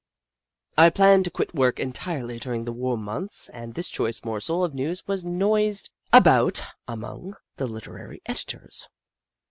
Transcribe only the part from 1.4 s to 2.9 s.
work entirely during the